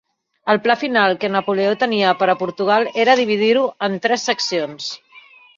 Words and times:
El 0.53 0.59
pla 0.61 0.75
final 0.83 1.13
que 1.23 1.29
Napoleó 1.33 1.75
tenia 1.83 2.15
per 2.23 2.29
a 2.33 2.37
Portugal 2.41 2.89
era 3.05 3.19
dividir-ho 3.23 3.69
en 3.89 4.03
tres 4.07 4.29
seccions. 4.31 4.93